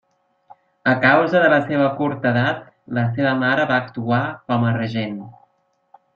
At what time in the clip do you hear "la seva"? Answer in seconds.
1.53-1.89, 2.99-3.35